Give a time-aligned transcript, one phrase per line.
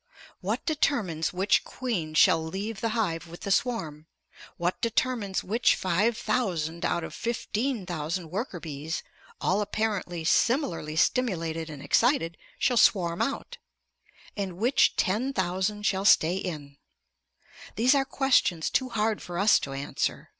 [0.39, 4.07] What determines which queen shall leave the hive with the swarm?
[4.57, 9.03] What determines which five thousand out of fifteen thousand worker bees,
[9.39, 13.59] all apparently similarly stimulated and excited, shall swarm out,
[14.35, 16.77] and which ten thousand shall stay in?
[17.75, 20.29] These are questions too hard for us to answer.